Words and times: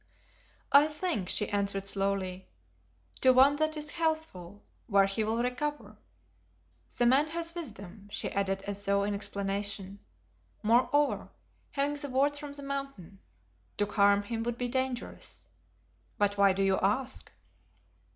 "I 0.71 0.87
think," 0.87 1.29
she 1.29 1.47
answered 1.49 1.85
slowly, 1.85 2.49
"to 3.19 3.29
one 3.31 3.57
that 3.57 3.77
is 3.77 3.91
healthful, 3.91 4.63
where 4.87 5.05
he 5.05 5.23
will 5.23 5.43
recover. 5.43 5.95
The 6.97 7.05
man 7.05 7.27
has 7.27 7.53
wisdom," 7.53 8.07
she 8.09 8.31
added 8.31 8.63
as 8.63 8.83
though 8.83 9.03
in 9.03 9.13
explanation, 9.13 9.99
"moreover, 10.63 11.29
having 11.73 11.97
the 11.97 12.09
word 12.09 12.35
from 12.35 12.53
the 12.53 12.63
Mountain, 12.63 13.19
to 13.77 13.85
harm 13.85 14.23
him 14.23 14.41
would 14.41 14.57
be 14.57 14.69
dangerous. 14.69 15.47
But 16.17 16.35
why 16.35 16.53
do 16.53 16.63
you 16.63 16.79
ask?" 16.79 17.31